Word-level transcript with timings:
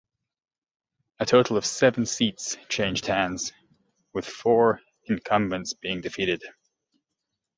A 1.19 1.27
total 1.27 1.57
of 1.57 1.65
seven 1.67 2.07
seats 2.07 2.57
changed 2.69 3.05
hands, 3.05 3.53
with 4.13 4.25
four 4.25 4.81
incumbents 5.07 5.75
being 5.75 6.01
defeated. 6.01 6.41